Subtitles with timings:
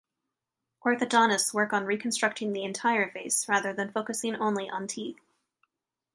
[0.83, 5.19] Orthodontists work on reconstructing the entire face rather than focusing only on teeth.